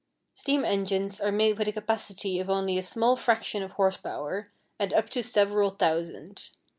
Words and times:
Steam 0.33 0.65
engines 0.65 1.21
are 1.21 1.31
made 1.31 1.59
with 1.59 1.67
a 1.67 1.71
capacity 1.71 2.39
of 2.39 2.49
only 2.49 2.75
a 2.75 2.81
small 2.81 3.15
fraction 3.15 3.61
of 3.61 3.73
horse 3.73 3.97
power, 3.97 4.51
and 4.79 4.91
up 4.95 5.09
to 5.09 5.21
several 5.21 5.69
thousand. 5.69 6.49